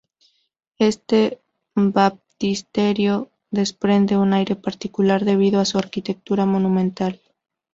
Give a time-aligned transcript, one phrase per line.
[0.79, 1.41] Este
[1.75, 7.21] baptisterio desprende un aire particular debido a su arquitectura monumental.